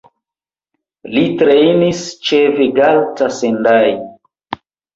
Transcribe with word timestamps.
Li 1.15 1.23
trejnis 1.41 2.01
ĉe 2.29 2.41
Vegalta 2.57 3.31
Sendai. 3.39 3.95